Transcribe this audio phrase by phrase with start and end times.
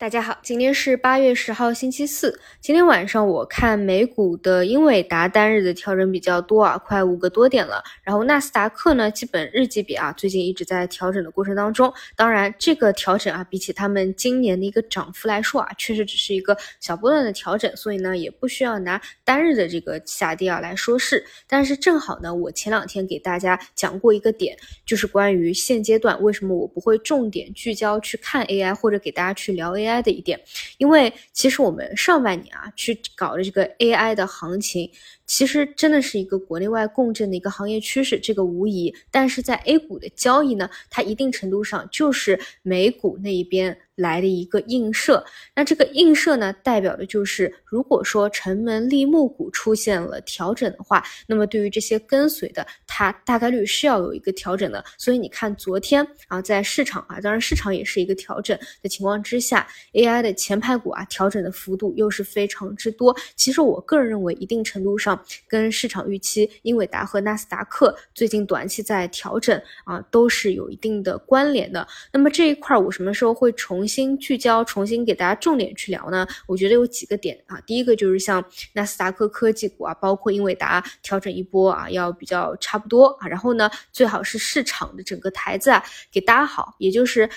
[0.00, 2.40] 大家好，今天是八月十号，星期四。
[2.60, 7.82] 今天晚上我看美股的英伟达单日的调整比较多啊，快五个多点了。
[8.04, 11.92] 然后纳斯达克呢，基本日级别啊，最近一直在调整的过程当中。
[12.14, 21.26] 当然，这个调整啊，比起他们今年的一个涨幅来说啊，确实只是一个小波段的调整，所以呢，也不需要拿单日的这个下跌啊来说事。
[21.48, 24.56] 但是正好呢，我前两天给大家讲过一个点，
[24.86, 29.87] 就是关于现阶段为什么我不会重点聚焦去看 AI，或者给大家去聊 AI。
[29.88, 30.38] AI 的一点，
[30.76, 34.90] 因为其实我们上半年啊去搞的这个 AI 的行情，
[35.28, 38.92] 其实真的是一个国内外共振的一个行业趋势，这个无疑。
[39.12, 43.78] 但是在 A 股的交易呢，它一定程度上就是美股那一边。
[43.98, 45.24] 来的一个映射，
[45.56, 54.84] 那这个映射呢，代表的就是如果说城门立木股出现了调整的话，那么对于这些跟随的，它大概率是要有一个调整的。
[54.96, 63.12] 所以你看昨天啊，在市场啊，当然市场也是一个调整的情况之下，AI 的前排股啊，调整的幅度又是非常之多。
[63.34, 65.17] 其实我个人认为，一定程度上
[65.48, 71.84] 跟市场预期英伟达和纳斯达克最近短期在调整啊，都是有一定的关联的。
[72.12, 73.88] 那么这一块儿我什么时候会重？
[73.88, 76.26] 新聚焦，重新给大家重点去聊呢？
[76.46, 87.28] 我觉得有几个点啊，第一个就是像纳斯达克科技股啊，包括英伟达调整一波啊，要比较差不多啊，然后呢，最好是市场的整个台子啊给搭好，也就是。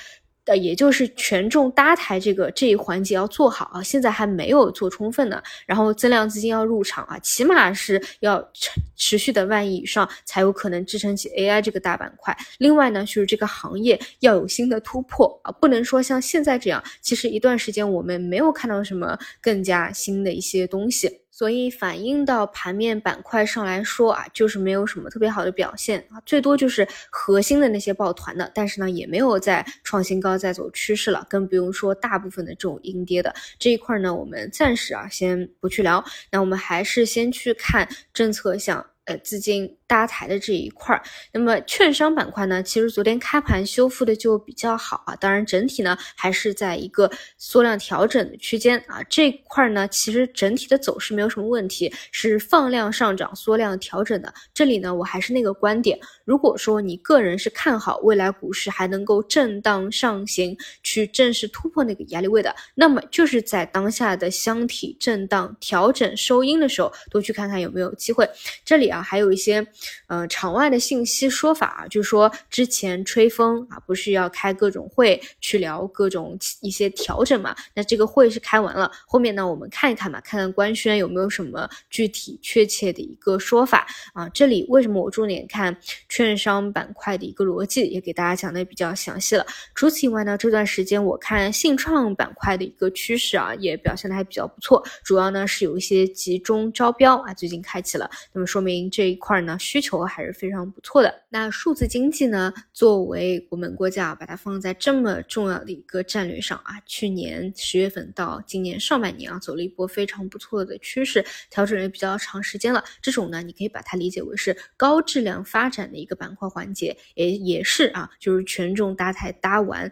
[0.45, 5.41] 呃，也就是权重搭台这个这一环节要做好啊，现在还没有做充分呢。
[5.67, 12.35] 然后增量资金要入场啊，起码是要持持续的万亿以上，才有可能支撑起 AI 这个大板块。
[12.57, 21.20] 另外呢，就是这个行业要有新的突破啊，不能说像现在这样，其实一段时间我们没有看到什么更加新的一些东西。
[21.41, 38.85] 所以反映到盘面板块上来说啊，就是没有什么特别好的表现啊，最多就是核心的那些抱团的，但是呢也没有在创新高，在走趋势了，更不用说大部分的这种阴跌的这一块呢，我们暂时啊先不去聊，那我们还是先去看政策项。
[39.17, 41.01] 资金搭台的这一块儿，
[41.33, 45.15] 那么券商板块呢，其实昨天开盘修复的就比较好啊。
[45.15, 49.01] 当然，整体呢还是在一个缩量调整的区间啊。
[49.09, 54.31] 这块呢，其实整体的走势没有什么问题，是放量上涨、缩量调整的。
[54.53, 68.29] 这里呢，我还是那个观点，如果说你个人是看好未来股市还能够震荡上行，去正式突破那个压力位的，那么就是在当下的箱体震荡调整收阴的时候，多去看看有没有机会。
[68.63, 68.91] 这里。
[68.91, 69.65] 啊，还有一些，
[70.07, 77.55] 呃，场外的信息说法啊，就是说之前吹风啊，不是要开各种会去聊各种一些调整嘛？
[77.73, 84.27] 那这个会是开完了，后面呢，我们看一看吧，看看官宣有没有什么具体确切的一个说法啊？
[84.29, 85.77] 这里为什么我重点看
[86.09, 89.45] 券商板块的一个逻辑，也给大家讲的比较详细了。
[89.75, 98.80] 除此以外呢，这段时间我看信创板块的一个趋势啊，也表现的还比较不错，主要呢是有一些集中招标啊，最近开启了，那么说明。
[98.89, 101.23] 这一块呢，需求还是非常不错的。
[101.29, 112.83] 那数字经济呢，作为我们国家把它放在这么重要的一个战略上啊，去年十月份到今年上半年啊，走了一波非常不错的趋势，调整也比较长时间了。
[113.01, 119.91] 这种呢，你可以把它理解为是高质量发展的一个板块环节，也也是啊，就是权重搭台搭完。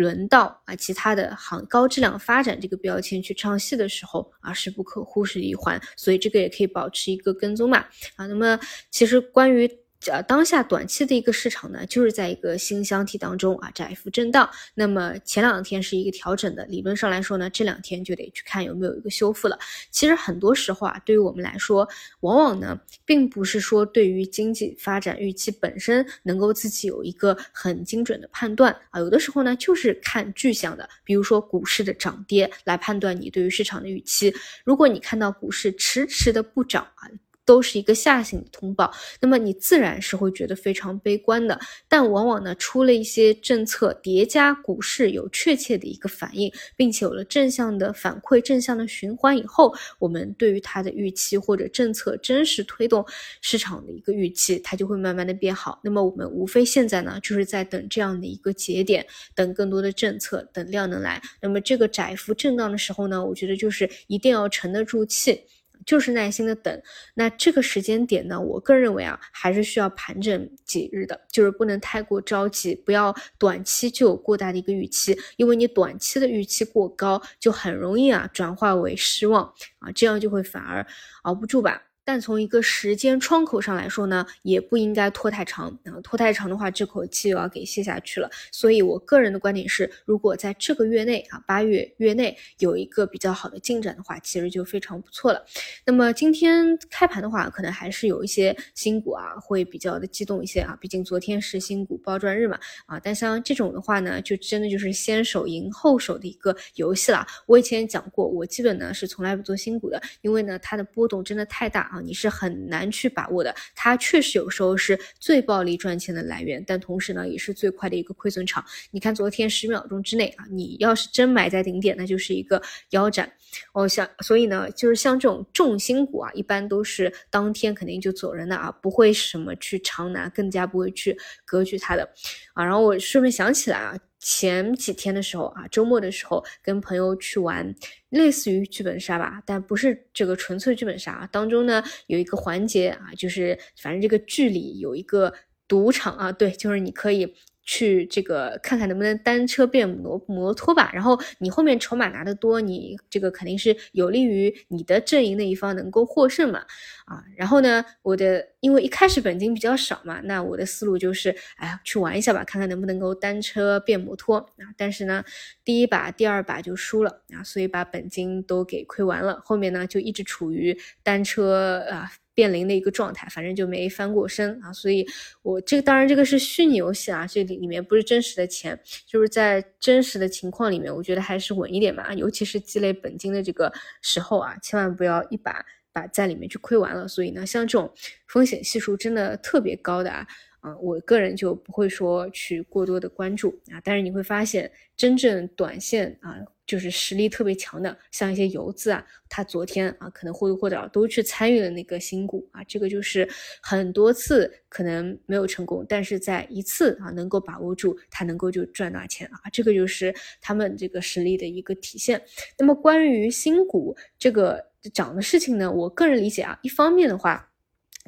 [0.00, 7.78] 轮到啊，其他的行高质量发展这个标签去唱戏的时候啊，是不可忽视的一环，所以这个也可以保持一个跟踪嘛
[8.16, 8.26] 啊。
[8.26, 8.58] 那么
[8.90, 9.70] 其实关于。
[10.06, 14.48] 呃，当下短期的一个市场呢，就是在一个新箱体当中啊，窄幅震荡。
[14.74, 19.58] 那么前两天是一个调整的，理论上来说呢，这两天就得去看有没有一个修复了。
[19.90, 21.86] 其实很多时候啊，对于我们来说，
[22.20, 34.34] 往往呢，并不是说对于经济发展预期本身能够自己有一个很精准的判断啊，有的时候呢，就是看具象的，比如说股市的涨跌来判断你对于市场的预期。
[34.64, 37.06] 如果你看到股市迟迟的不涨啊。
[37.50, 38.88] 都是一个下行的通报，
[39.20, 41.58] 那么你自然是会觉得非常悲观的。
[41.88, 53.04] 但往往呢，出了一些政策叠加，股市有确切的一个反应，并且有了正向的反馈、正向的循环以后，我们对于它的预期或者政策真实推动
[53.40, 55.80] 市场的一个预期，它就会慢慢的变好。
[55.82, 59.04] 那么我们无非现在呢，就是在等这样的一个节点，
[59.34, 61.20] 等更多的政策，等量能来。
[61.42, 65.40] 那么这个窄幅震荡的时候呢，我觉得就是一定要沉得住气。
[65.90, 66.82] 就是耐心的等，
[67.14, 80.86] 那这个时间点呢，我个人认为啊，还是需要盘整几日的，就是不能太过着急，不要短期就有过大的一个预期，因为你短期的预期过高，就很容易啊转化为失望啊，这样就会反而
[81.22, 81.82] 熬不住吧。
[82.10, 88.28] 但从一个时间窗口上来说呢，也不应该拖太长啊，拖太长的话，这口气又要给泄下去了。
[88.50, 95.46] 所以我个人的观点是，如果在这个月内啊，八月月内有一个比较好的进展的话，其实就非常不错了。
[95.86, 102.98] 那么今天开盘的话，可能还是有一些新股啊，会比较的激动一些啊，毕竟昨天是新股包赚日嘛啊。
[102.98, 107.24] 但像这种的话呢，就真的就是先手赢后手的一个游戏了。
[107.46, 113.54] 我以前也讲过，我基本呢是从来不做新股的，因为呢它的波动真的太大啊，你是很难去把握的。
[113.74, 118.64] 它确实有时候是最暴利赚钱的来源，但同时呢也是最快的一个亏损场。
[118.90, 122.60] 你看昨天十秒钟之内啊，你要是真买在顶点，那就是一个
[122.90, 123.30] 腰斩。
[123.72, 132.08] 哦，像所以呢，就是像这种重心股啊，一般都是当天肯定就走人的啊，不会什么去长拿，更加不会去割据它的
[132.54, 132.64] 啊。
[132.64, 133.96] 然后我顺便想起来啊。
[134.20, 137.74] 前几天的时候啊，周末的时候跟朋友去玩，
[138.10, 141.28] 类似于剧本杀吧，但不是这个纯粹剧本杀。
[141.32, 145.32] 当中呢有一个环节啊，就是反正这个剧里有一个
[145.66, 147.34] 赌场啊，对，就是你可以。
[147.62, 156.60] 去这个看看能不能单车变摩摩托吧，然后你后面筹码拿得多，你这个肯定是有利于你的阵营那一方能够获胜嘛，
[157.06, 164.38] 啊，然后呢，我的因为一开始本金比较少嘛，那我的思路就是，哎呀，去玩一下吧，看看能不能够单车变摩托。
[164.38, 165.24] 啊，但是呢，
[165.64, 167.22] 第一把、第二把就输了。
[167.34, 172.10] 啊，所以把本金都给亏完了，后面呢就一直处于单车啊。
[172.40, 175.06] 变零的一个状态，反正就没翻过身啊，所以
[175.42, 183.70] 我这个当然这个是虚拟游戏啊，这里里面不是真实的钱，就是在真实的情况里面，我觉得还是稳一点嘛，尤其是积累本金的这个
[184.00, 187.06] 时候啊，千万不要一把把在里面去亏完了。
[187.06, 187.92] 所以呢，像这种
[188.26, 190.26] 风险系数真的特别高的啊。
[190.60, 196.36] 啊，我个人就不会说去过多的关注啊，但是你会发现，真正短线啊，
[196.70, 203.28] 就是实力特别强的，像一些游资啊，他昨天啊，可能或多或少都去参与了那个新股啊，这个就是
[203.60, 212.22] 很多次可能没有成功，但是在一次啊能够把握住，他能够就赚大钱啊，这个就是他们这个实力的一个体现。
[212.56, 214.64] 那么关于新股这个
[214.94, 217.49] 涨的事情呢，我个人理解啊，一方面的话。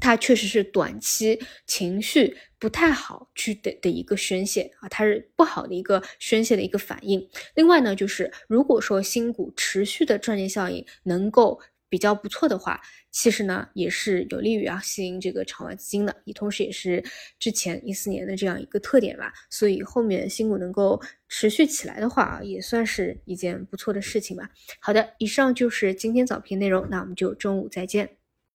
[0.03, 7.25] 它确实是短期情绪不太好去的的一个宣泄啊，它是不好的一个宣泄的一个反应。
[7.55, 12.81] 另外呢，就是如果说新股持续的赚钱效应能够比较不错的话，
[13.13, 17.05] 其实呢也是有利于啊吸引这个场外资金的，也同时也是
[17.39, 19.33] 之前一四年的这样一个特点吧。
[19.51, 24.51] 所以后面新股能够持续起来的话啊，也算是一件不错的事情吧。
[24.81, 28.22] 好的，以上就是今天早评内容，那我们就中午再见。